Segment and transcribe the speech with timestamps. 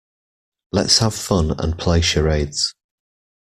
[0.71, 2.73] Let's have fun and play charades.